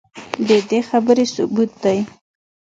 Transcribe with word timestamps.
ددې 0.47 0.79
خبرې 0.89 1.25
ثبوت 1.33 1.71
دے 1.83 1.97